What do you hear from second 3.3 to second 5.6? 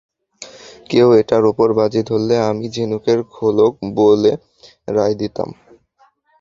খোলক বলে রায় দিতাম।